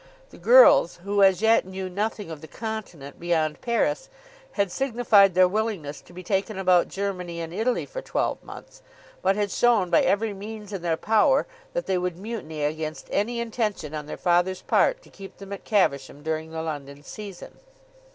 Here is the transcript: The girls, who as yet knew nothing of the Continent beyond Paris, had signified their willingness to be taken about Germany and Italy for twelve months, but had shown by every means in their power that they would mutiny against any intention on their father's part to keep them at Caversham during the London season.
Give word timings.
The 0.31 0.39
girls, 0.39 0.95
who 1.03 1.21
as 1.21 1.43
yet 1.43 1.63
knew 1.63 1.87
nothing 1.87 2.31
of 2.31 2.41
the 2.41 2.47
Continent 2.47 3.19
beyond 3.19 3.61
Paris, 3.61 4.09
had 4.53 4.71
signified 4.71 5.35
their 5.35 5.47
willingness 5.47 6.01
to 6.01 6.11
be 6.11 6.23
taken 6.23 6.57
about 6.57 6.87
Germany 6.87 7.39
and 7.39 7.53
Italy 7.53 7.85
for 7.85 8.01
twelve 8.01 8.43
months, 8.43 8.81
but 9.21 9.35
had 9.35 9.51
shown 9.51 9.91
by 9.91 10.01
every 10.01 10.33
means 10.33 10.73
in 10.73 10.81
their 10.81 10.97
power 10.97 11.45
that 11.73 11.85
they 11.85 11.99
would 11.99 12.17
mutiny 12.17 12.63
against 12.63 13.09
any 13.11 13.39
intention 13.39 13.93
on 13.93 14.07
their 14.07 14.17
father's 14.17 14.63
part 14.63 15.03
to 15.03 15.09
keep 15.11 15.37
them 15.37 15.53
at 15.53 15.65
Caversham 15.65 16.23
during 16.23 16.49
the 16.49 16.63
London 16.63 17.03
season. 17.03 17.59